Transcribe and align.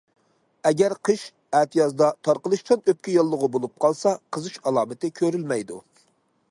ئەگەر 0.69 0.95
قىش، 1.09 1.25
ئەتىيازدا 1.59 2.07
تارقىلىشچان 2.29 2.81
ئۆپكە 2.89 3.15
ياللۇغى 3.17 3.51
بولۇپ 3.57 3.77
قالسا 3.87 4.17
قىزىش 4.37 4.59
ئالامىتى 4.65 5.15
كۆرۈلمەيدۇ. 5.21 5.81